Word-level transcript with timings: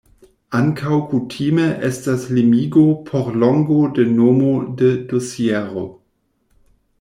Ankaŭ 0.59 0.95
kutime 1.09 1.65
estas 1.89 2.25
limigo 2.37 2.85
por 3.11 3.29
longo 3.43 3.77
de 3.99 4.07
nomo 4.15 4.49
de 4.81 4.89
dosiero. 5.13 5.85